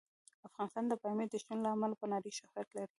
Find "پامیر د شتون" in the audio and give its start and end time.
1.03-1.59